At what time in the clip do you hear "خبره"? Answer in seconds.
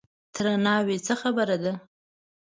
1.21-1.57